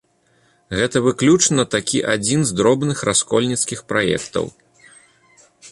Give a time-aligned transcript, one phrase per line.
[0.77, 4.45] Гэта выключна такі адзін з дробных раскольніцкіх праектаў.